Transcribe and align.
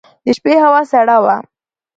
د 0.25 0.27
شپې 0.37 0.53
هوا 0.63 0.81
سړه 0.91 1.17
وه. 1.23 1.35